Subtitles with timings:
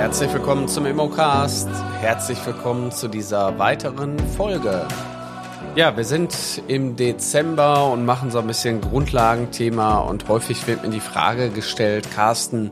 [0.00, 1.68] Herzlich willkommen zum Immocast.
[2.00, 4.88] Herzlich willkommen zu dieser weiteren Folge.
[5.76, 10.88] Ja, wir sind im Dezember und machen so ein bisschen Grundlagenthema und häufig wird mir
[10.88, 12.70] die Frage gestellt, Carsten,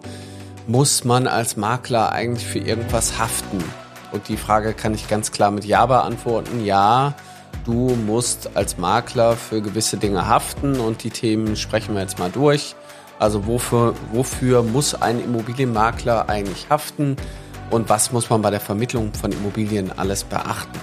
[0.67, 3.63] muss man als Makler eigentlich für irgendwas haften?
[4.11, 6.65] Und die Frage kann ich ganz klar mit Ja beantworten.
[6.65, 7.13] Ja,
[7.67, 12.31] du musst als Makler für gewisse Dinge haften und die Themen sprechen wir jetzt mal
[12.31, 12.75] durch.
[13.19, 17.17] Also wofür, wofür muss ein Immobilienmakler eigentlich haften
[17.71, 20.79] und was muss man bei der Vermittlung von Immobilien alles beachten?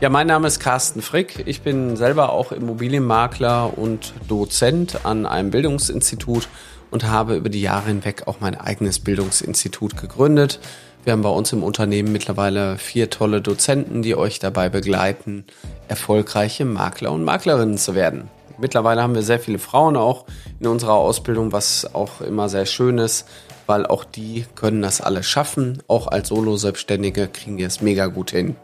[0.00, 1.44] Ja, mein Name ist Carsten Frick.
[1.46, 6.48] Ich bin selber auch Immobilienmakler und Dozent an einem Bildungsinstitut
[6.90, 10.60] und habe über die Jahre hinweg auch mein eigenes Bildungsinstitut gegründet.
[11.04, 15.44] Wir haben bei uns im Unternehmen mittlerweile vier tolle Dozenten, die euch dabei begleiten,
[15.88, 18.28] erfolgreiche Makler und Maklerinnen zu werden.
[18.58, 20.24] Mittlerweile haben wir sehr viele Frauen auch
[20.60, 23.26] in unserer Ausbildung, was auch immer sehr schön ist,
[23.66, 25.82] weil auch die können das alles schaffen.
[25.88, 28.56] Auch als Solo-Selbstständige kriegen die es mega gut hin.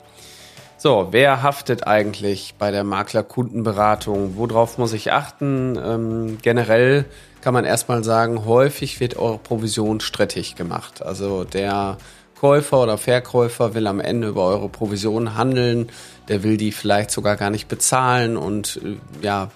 [0.83, 4.37] So, wer haftet eigentlich bei der Maklerkundenberatung?
[4.37, 5.79] Worauf muss ich achten?
[5.79, 7.05] Ähm, generell
[7.43, 11.03] kann man erstmal sagen, häufig wird eure Provision strittig gemacht.
[11.05, 11.99] Also der
[12.41, 15.91] Käufer oder Verkäufer will am Ende über eure Provision handeln,
[16.29, 19.51] der will die vielleicht sogar gar nicht bezahlen und äh, ja,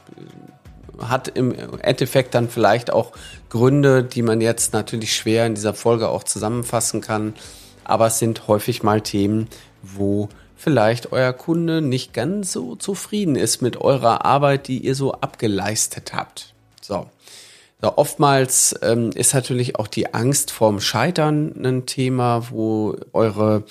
[0.99, 3.12] hat im Endeffekt dann vielleicht auch
[3.49, 7.33] Gründe, die man jetzt natürlich schwer in dieser Folge auch zusammenfassen kann.
[7.85, 9.49] Aber es sind häufig mal Themen,
[9.83, 15.12] wo vielleicht euer Kunde nicht ganz so zufrieden ist mit eurer Arbeit, die ihr so
[15.12, 16.53] abgeleistet habt.
[16.83, 17.07] So.
[17.83, 23.64] Ja, oftmals ähm, ist natürlich auch die Angst vorm Scheitern ein Thema, wo eure,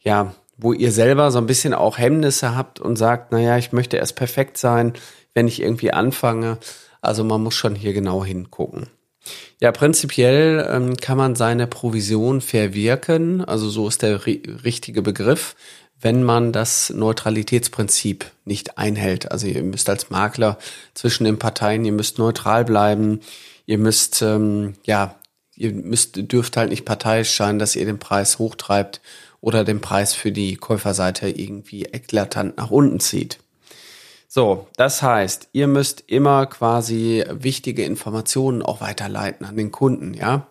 [0.00, 3.96] ja, wo ihr selber so ein bisschen auch Hemmnisse habt und sagt, naja, ich möchte
[3.96, 4.94] erst perfekt sein,
[5.34, 6.58] wenn ich irgendwie anfange.
[7.00, 8.88] Also man muss schon hier genau hingucken.
[9.60, 15.54] Ja, prinzipiell ähm, kann man seine Provision verwirken, also so ist der richtige Begriff,
[16.02, 19.30] wenn man das Neutralitätsprinzip nicht einhält.
[19.30, 20.58] Also ihr müsst als Makler
[20.94, 23.20] zwischen den Parteien, ihr müsst neutral bleiben,
[23.66, 25.14] ihr müsst, ähm, ja,
[25.56, 29.00] ihr müsst, dürft halt nicht parteiisch sein, dass ihr den Preis hochtreibt
[29.40, 33.38] oder den Preis für die Käuferseite irgendwie eklatant nach unten zieht.
[34.28, 40.46] So, das heißt, ihr müsst immer quasi wichtige Informationen auch weiterleiten an den Kunden, ja.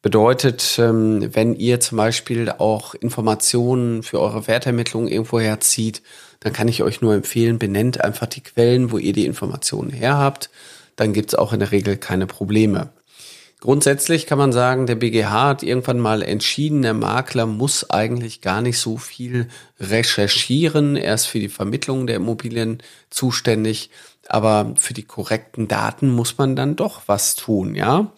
[0.00, 6.02] Bedeutet, ähm, wenn ihr zum Beispiel auch Informationen für eure Wertermittlung irgendwo herzieht,
[6.40, 10.16] dann kann ich euch nur empfehlen, benennt einfach die Quellen, wo ihr die Informationen her
[10.16, 10.50] habt
[10.98, 12.90] dann gibt es auch in der Regel keine Probleme.
[13.60, 18.60] Grundsätzlich kann man sagen, der BGH hat irgendwann mal entschieden, der Makler muss eigentlich gar
[18.62, 19.48] nicht so viel
[19.80, 20.96] recherchieren.
[20.96, 23.90] Er ist für die Vermittlung der Immobilien zuständig,
[24.28, 28.12] aber für die korrekten Daten muss man dann doch was tun, ja.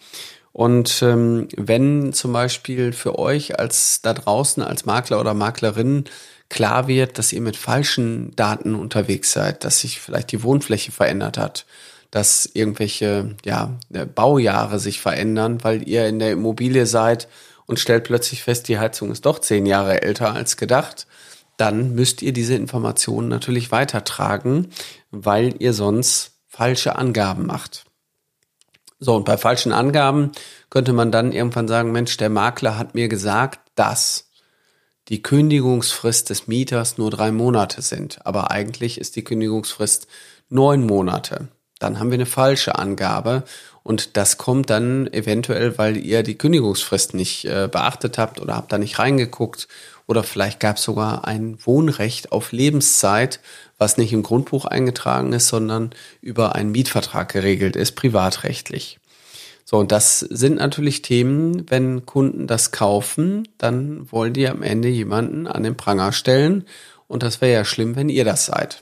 [0.53, 6.05] Und ähm, wenn zum Beispiel für euch als da draußen als Makler oder Maklerin
[6.49, 11.37] klar wird, dass ihr mit falschen Daten unterwegs seid, dass sich vielleicht die Wohnfläche verändert
[11.37, 11.65] hat,
[12.11, 17.29] dass irgendwelche ja, Baujahre sich verändern, weil ihr in der Immobilie seid
[17.65, 21.07] und stellt plötzlich fest, die Heizung ist doch zehn Jahre älter als gedacht,
[21.55, 24.71] dann müsst ihr diese Informationen natürlich weitertragen,
[25.11, 27.85] weil ihr sonst falsche Angaben macht.
[29.03, 30.31] So, und bei falschen Angaben
[30.69, 34.29] könnte man dann irgendwann sagen, Mensch, der Makler hat mir gesagt, dass
[35.07, 38.23] die Kündigungsfrist des Mieters nur drei Monate sind.
[38.27, 40.05] Aber eigentlich ist die Kündigungsfrist
[40.49, 41.47] neun Monate.
[41.79, 43.43] Dann haben wir eine falsche Angabe.
[43.81, 48.71] Und das kommt dann eventuell, weil ihr die Kündigungsfrist nicht äh, beachtet habt oder habt
[48.71, 49.67] da nicht reingeguckt
[50.07, 53.39] oder vielleicht gab es sogar ein Wohnrecht auf Lebenszeit,
[53.77, 55.91] was nicht im Grundbuch eingetragen ist, sondern
[56.21, 58.99] über einen Mietvertrag geregelt ist, privatrechtlich.
[59.65, 64.89] So, und das sind natürlich Themen, wenn Kunden das kaufen, dann wollen die am Ende
[64.89, 66.65] jemanden an den Pranger stellen.
[67.07, 68.81] Und das wäre ja schlimm, wenn ihr das seid.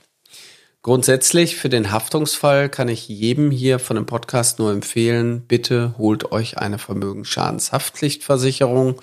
[0.81, 6.31] Grundsätzlich für den Haftungsfall kann ich jedem hier von dem Podcast nur empfehlen, bitte holt
[6.31, 8.95] euch eine Vermögensschadenshaftpflichtversicherung.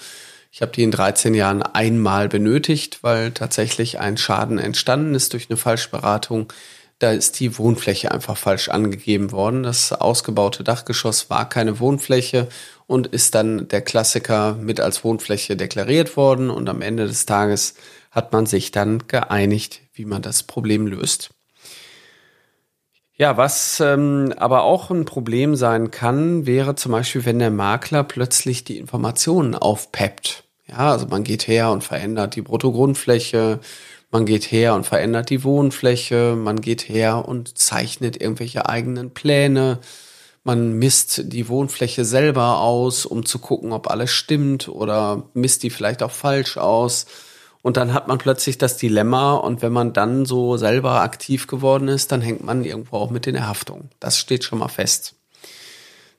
[0.57, 5.51] Ich habe die in 13 Jahren einmal benötigt, weil tatsächlich ein Schaden entstanden ist durch
[5.51, 6.51] eine Falschberatung.
[6.99, 9.65] Da ist die Wohnfläche einfach falsch angegeben worden.
[9.65, 12.49] Das ausgebaute Dachgeschoss war keine Wohnfläche
[12.87, 16.49] und ist dann der Klassiker mit als Wohnfläche deklariert worden.
[16.49, 17.75] Und am Ende des Tages
[18.11, 21.35] hat man sich dann geeinigt, wie man das Problem löst.
[23.13, 28.05] Ja, was ähm, aber auch ein Problem sein kann, wäre zum Beispiel, wenn der Makler
[28.05, 30.45] plötzlich die Informationen aufpeppt.
[30.69, 33.61] Ja, also man geht her und verändert die Bruttogrundfläche,
[34.11, 39.79] man geht her und verändert die Wohnfläche, man geht her und zeichnet irgendwelche eigenen Pläne,
[40.45, 45.71] man misst die Wohnfläche selber aus, um zu gucken, ob alles stimmt oder misst die
[45.71, 47.07] vielleicht auch falsch aus.
[47.63, 51.89] Und dann hat man plötzlich das Dilemma und wenn man dann so selber aktiv geworden
[51.89, 53.91] ist, dann hängt man irgendwo auch mit in der Haftung.
[53.99, 55.16] Das steht schon mal fest.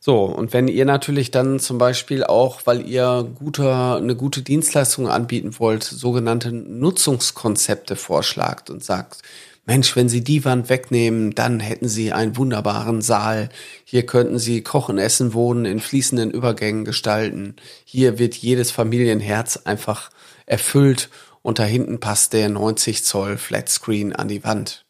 [0.07, 5.09] So, und wenn ihr natürlich dann zum Beispiel auch, weil ihr guter, eine gute Dienstleistung
[5.09, 9.21] anbieten wollt, sogenannte Nutzungskonzepte vorschlagt und sagt,
[9.65, 13.49] Mensch, wenn Sie die Wand wegnehmen, dann hätten Sie einen wunderbaren Saal.
[13.83, 17.57] Hier könnten Sie kochen, essen, wohnen, in fließenden Übergängen gestalten.
[17.83, 20.09] Hier wird jedes Familienherz einfach
[20.45, 21.09] erfüllt
[21.41, 24.85] und da hinten passt der 90 Zoll Flatscreen an die Wand.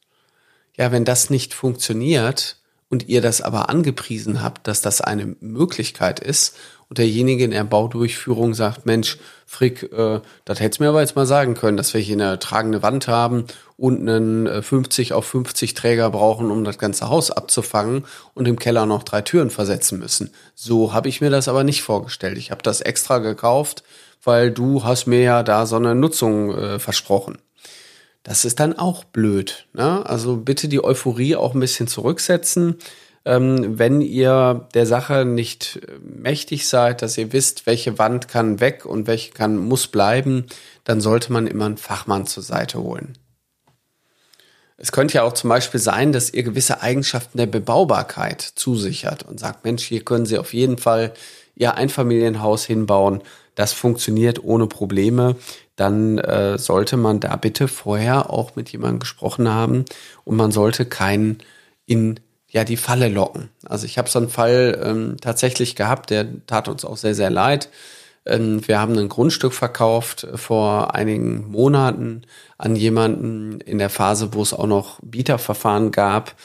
[0.77, 2.57] Ja, wenn das nicht funktioniert,
[2.89, 6.55] und ihr das aber angepriesen habt, dass das eine Möglichkeit ist
[6.89, 11.25] und derjenige in der Baudurchführung sagt, Mensch, Frick, äh, das hättest mir aber jetzt mal
[11.25, 13.45] sagen können, dass wir hier eine tragende Wand haben
[13.75, 18.57] und einen 50 äh, auf 50 Träger brauchen, um das ganze Haus abzufangen und im
[18.57, 20.31] Keller noch drei Türen versetzen müssen.
[20.55, 22.37] So habe ich mir das aber nicht vorgestellt.
[22.37, 23.83] Ich habe das extra gekauft,
[24.23, 27.37] weil du hast mir ja da so eine Nutzung äh, versprochen.
[28.27, 29.67] Das ist dann auch blöd.
[29.71, 30.05] Ne?
[30.05, 32.75] Also bitte die Euphorie auch ein bisschen zurücksetzen.
[33.23, 38.59] Ähm, wenn ihr der Sache nicht äh, mächtig seid, dass ihr wisst, welche Wand kann
[38.59, 40.45] weg und welche kann muss bleiben,
[40.83, 43.17] dann sollte man immer einen Fachmann zur Seite holen.
[44.75, 49.39] Es könnte ja auch zum Beispiel sein, dass ihr gewisse Eigenschaften der Bebaubarkeit zusichert und
[49.39, 51.13] sagt, Mensch, hier können Sie auf jeden Fall
[51.55, 53.23] Ihr Einfamilienhaus hinbauen.
[53.57, 55.35] Das funktioniert ohne Probleme
[55.77, 59.85] dann äh, sollte man da bitte vorher auch mit jemandem gesprochen haben
[60.25, 61.37] und man sollte keinen
[61.85, 62.19] in
[62.49, 63.49] ja die Falle locken.
[63.63, 67.29] Also ich habe so einen Fall ähm, tatsächlich gehabt, der tat uns auch sehr sehr
[67.29, 67.69] leid.
[68.25, 72.23] Ähm, wir haben ein Grundstück verkauft vor einigen Monaten
[72.57, 76.35] an jemanden in der Phase, wo es auch noch Bieterverfahren gab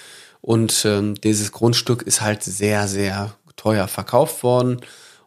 [0.43, 4.83] und ähm, dieses Grundstück ist halt sehr sehr teuer verkauft worden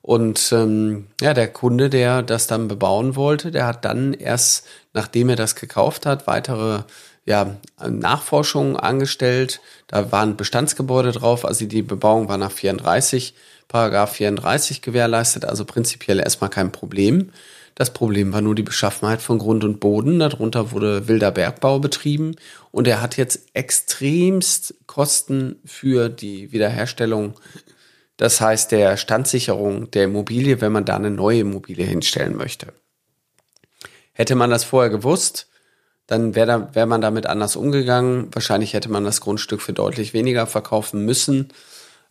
[0.05, 5.29] und ähm, ja, der Kunde, der das dann bebauen wollte, der hat dann erst, nachdem
[5.29, 6.83] er das gekauft hat, weitere
[7.25, 9.61] ja, Nachforschungen angestellt.
[9.87, 13.33] Da waren Bestandsgebäude drauf, also die Bebauung war nach 34,
[13.67, 17.31] Paragraph 34 gewährleistet, also prinzipiell erstmal kein Problem.
[17.73, 20.19] Das Problem war nur die Beschaffenheit von Grund und Boden.
[20.19, 22.35] Darunter wurde wilder Bergbau betrieben
[22.69, 27.33] und er hat jetzt extremst Kosten für die Wiederherstellung
[28.17, 32.67] das heißt der Standsicherung der Immobilie, wenn man da eine neue Immobilie hinstellen möchte.
[34.13, 35.47] Hätte man das vorher gewusst,
[36.07, 38.29] dann wäre da, wär man damit anders umgegangen.
[38.31, 41.49] Wahrscheinlich hätte man das Grundstück für deutlich weniger verkaufen müssen,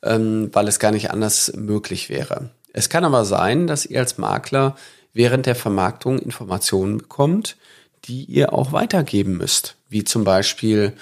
[0.03, 2.51] ähm, weil es gar nicht anders möglich wäre.
[2.73, 4.77] Es kann aber sein, dass ihr als Makler
[5.13, 7.57] während der Vermarktung Informationen bekommt,
[8.05, 9.77] die ihr auch weitergeben müsst.
[9.89, 10.93] Wie zum Beispiel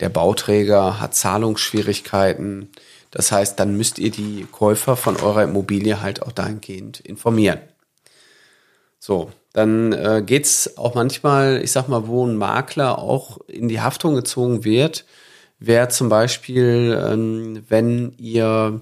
[0.00, 2.70] der Bauträger hat Zahlungsschwierigkeiten,
[3.12, 7.60] das heißt, dann müsst ihr die Käufer von eurer Immobilie halt auch dahingehend informieren.
[8.98, 13.80] So, dann äh, geht's auch manchmal, ich sag mal, wo ein Makler auch in die
[13.80, 15.04] Haftung gezogen wird,
[15.58, 18.80] wäre zum Beispiel, ähm, wenn ihr,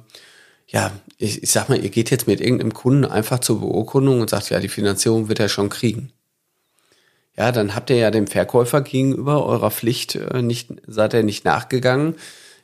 [0.68, 4.30] ja, ich, ich sag mal, ihr geht jetzt mit irgendeinem Kunden einfach zur Beurkundung und
[4.30, 6.12] sagt, ja, die Finanzierung wird er schon kriegen.
[7.36, 11.44] Ja, dann habt ihr ja dem Verkäufer gegenüber eurer Pflicht äh, nicht, seid ihr nicht
[11.44, 12.14] nachgegangen,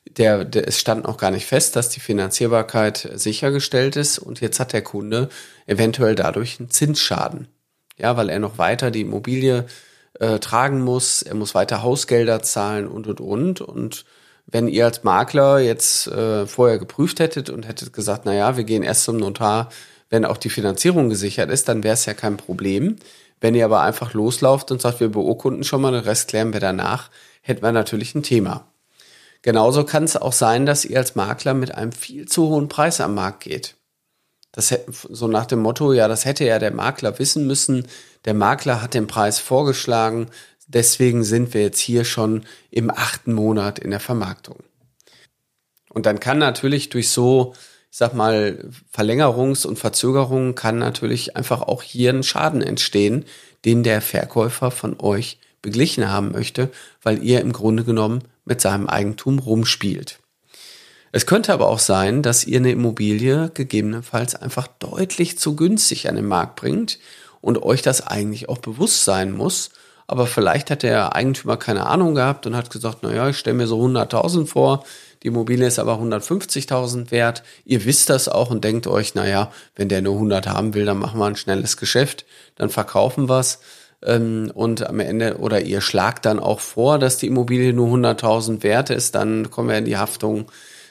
[0.08, 4.60] der, der, es stand noch gar nicht fest, dass die Finanzierbarkeit sichergestellt ist und jetzt
[4.60, 5.28] hat der Kunde
[5.66, 7.48] eventuell dadurch einen Zinsschaden.
[7.98, 9.66] Ja, weil er noch weiter die Immobilie
[10.20, 13.60] äh, tragen muss, er muss weiter Hausgelder zahlen und und und.
[13.60, 14.04] Und
[14.46, 18.64] wenn ihr als Makler jetzt äh, vorher geprüft hättet und hättet gesagt, na ja, wir
[18.64, 19.70] gehen erst zum Notar,
[20.08, 22.96] wenn auch die Finanzierung gesichert ist, dann wäre es ja kein Problem.
[23.40, 26.60] Wenn ihr aber einfach loslauft und sagt, wir beurkunden schon mal, den Rest klären wir
[26.60, 27.10] danach,
[27.42, 28.66] hätten wir natürlich ein Thema.
[29.46, 33.00] Genauso kann es auch sein, dass ihr als Makler mit einem viel zu hohen Preis
[33.00, 33.76] am Markt geht.
[34.50, 37.86] Das so nach dem Motto, ja, das hätte ja der Makler wissen müssen.
[38.24, 40.26] Der Makler hat den Preis vorgeschlagen.
[40.66, 44.64] Deswegen sind wir jetzt hier schon im achten Monat in der Vermarktung.
[45.90, 47.54] Und dann kann natürlich durch so,
[47.92, 53.24] ich sag mal, Verlängerungs- und Verzögerungen kann natürlich einfach auch hier ein Schaden entstehen,
[53.64, 56.68] den der Verkäufer von euch beglichen haben möchte,
[57.00, 60.20] weil ihr im Grunde genommen mit seinem Eigentum rumspielt.
[61.12, 66.16] Es könnte aber auch sein, dass ihr eine Immobilie gegebenenfalls einfach deutlich zu günstig an
[66.16, 66.98] den Markt bringt
[67.40, 69.70] und euch das eigentlich auch bewusst sein muss.
[70.06, 73.66] Aber vielleicht hat der Eigentümer keine Ahnung gehabt und hat gesagt, naja, ich stelle mir
[73.66, 74.84] so 100.000 vor,
[75.22, 77.42] die Immobilie ist aber 150.000 wert.
[77.64, 80.98] Ihr wisst das auch und denkt euch, naja, wenn der nur 100 haben will, dann
[80.98, 82.26] machen wir ein schnelles Geschäft,
[82.56, 83.58] dann verkaufen wir es
[84.06, 88.62] ähm, und am Ende oder ihr schlagt dann auch vor, dass die Immobilie nur 100.000
[88.62, 90.46] wert ist, dann kommen wir in die Haftung.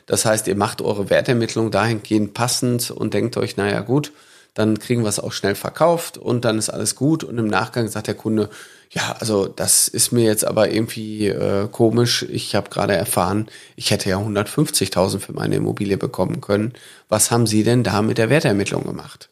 [0.05, 4.11] Das heißt, ihr macht eure Wertermittlung dahingehend passend und denkt euch, naja gut,
[4.53, 7.23] dann kriegen wir es auch schnell verkauft und dann ist alles gut.
[7.23, 8.49] Und im Nachgang sagt der Kunde,
[8.91, 12.23] ja, also das ist mir jetzt aber irgendwie äh, komisch.
[12.29, 16.73] Ich habe gerade erfahren, ich hätte ja 150.000 für meine Immobilie bekommen können.
[17.09, 19.29] Was haben Sie denn da mit der Wertermittlung gemacht?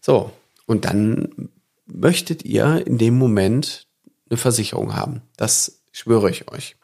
[0.00, 0.30] So,
[0.66, 1.43] und dann
[1.86, 3.86] möchtet ihr in dem Moment
[4.30, 5.22] eine Versicherung haben.
[5.36, 6.76] Das schwöre ich euch.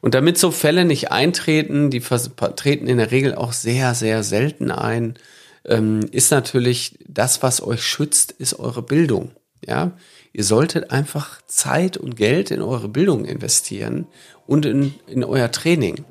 [0.00, 4.70] Und damit so Fälle nicht eintreten, die treten in der Regel auch sehr, sehr selten
[4.70, 5.14] ein,
[5.64, 9.30] ähm, ist natürlich das, was euch schützt, ist eure Bildung.
[9.66, 9.92] Ja,
[10.34, 14.06] ihr solltet einfach Zeit und Geld in eure Bildung investieren
[14.46, 16.04] und in, in euer Training.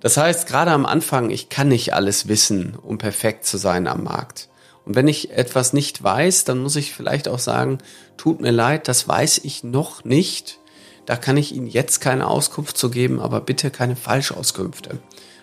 [0.00, 4.04] Das heißt, gerade am Anfang, ich kann nicht alles wissen, um perfekt zu sein am
[4.04, 4.48] Markt.
[4.88, 7.76] Und wenn ich etwas nicht weiß, dann muss ich vielleicht auch sagen,
[8.16, 10.60] tut mir leid, das weiß ich noch nicht.
[11.04, 14.98] Da kann ich Ihnen jetzt keine Auskunft zu geben, aber bitte keine Falschauskünfte.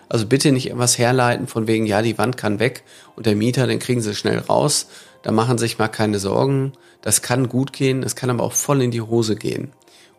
[0.10, 2.86] Also bitte nicht irgendwas herleiten von wegen, ja, die Wand kann weg
[3.16, 4.88] und der Mieter, den kriegen Sie schnell raus.
[5.22, 6.74] Da machen Sie sich mal keine Sorgen.
[7.04, 9.72] Das kann gut gehen, es kann aber auch voll in die Hose gehen.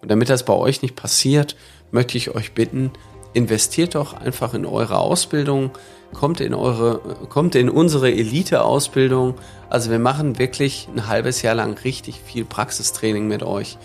[0.03, 1.57] Und damit das bei euch nicht passiert,
[1.91, 2.93] möchte ich euch bitten,
[3.37, 5.71] investiert doch einfach in eure Ausbildung,
[6.15, 9.35] kommt in eure, kommt in unsere Elite-Ausbildung.
[9.69, 13.77] Also wir machen wirklich ein halbes Jahr lang richtig viel Praxistraining mit euch.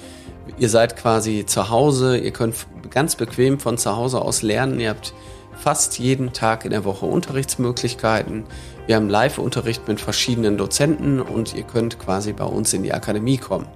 [0.57, 2.55] Ihr seid quasi zu Hause, ihr könnt
[2.89, 4.79] ganz bequem von zu Hause aus lernen.
[4.79, 5.13] Ihr habt
[5.57, 8.45] fast jeden Tag in der Woche Unterrichtsmöglichkeiten.
[8.87, 13.37] Wir haben Live-Unterricht mit verschiedenen Dozenten und ihr könnt quasi bei uns in die Akademie
[13.37, 13.67] kommen.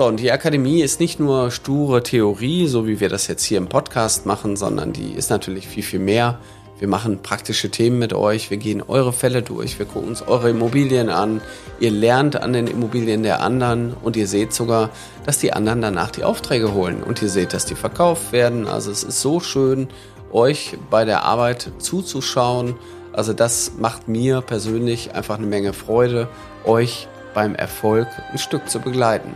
[0.00, 3.58] So, und die Akademie ist nicht nur sture Theorie, so wie wir das jetzt hier
[3.58, 6.38] im Podcast machen, sondern die ist natürlich viel, viel mehr.
[6.78, 10.48] Wir machen praktische Themen mit euch, wir gehen eure Fälle durch, wir gucken uns eure
[10.48, 11.42] Immobilien an,
[11.80, 14.88] ihr lernt an den Immobilien der anderen und ihr seht sogar,
[15.26, 18.66] dass die anderen danach die Aufträge holen und ihr seht, dass die verkauft werden.
[18.68, 19.88] Also es ist so schön,
[20.32, 22.74] euch bei der Arbeit zuzuschauen.
[23.12, 26.26] Also das macht mir persönlich einfach eine Menge Freude,
[26.64, 29.34] euch beim Erfolg ein Stück zu begleiten.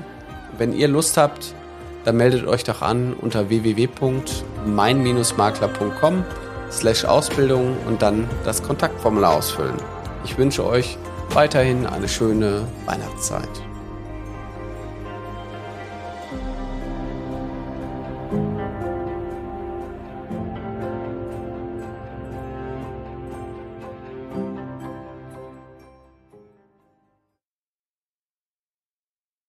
[0.58, 1.54] Wenn ihr Lust habt,
[2.04, 6.24] dann meldet euch doch an unter www.mein-makler.com
[6.70, 9.76] slash Ausbildung und dann das Kontaktformular ausfüllen.
[10.24, 10.98] Ich wünsche euch
[11.30, 13.73] weiterhin eine schöne Weihnachtszeit.